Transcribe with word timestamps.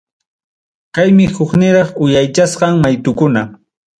Kaymi 0.97 1.27
hukniraq 1.35 1.91
uyaychasqan 2.05 2.73
maytukuna. 2.83 3.41